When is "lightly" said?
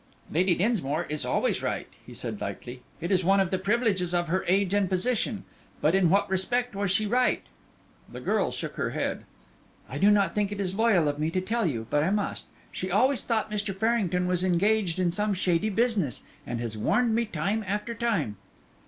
2.41-2.81